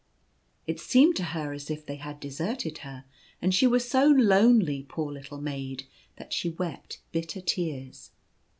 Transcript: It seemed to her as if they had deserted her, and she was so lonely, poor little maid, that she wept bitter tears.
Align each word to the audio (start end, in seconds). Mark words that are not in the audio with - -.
It 0.65 0.79
seemed 0.79 1.15
to 1.17 1.23
her 1.37 1.53
as 1.53 1.69
if 1.69 1.85
they 1.85 1.97
had 1.97 2.19
deserted 2.19 2.79
her, 2.79 3.05
and 3.39 3.53
she 3.53 3.67
was 3.67 3.87
so 3.87 4.07
lonely, 4.07 4.83
poor 4.89 5.11
little 5.11 5.39
maid, 5.39 5.83
that 6.15 6.33
she 6.33 6.49
wept 6.49 7.01
bitter 7.11 7.39
tears. 7.39 8.09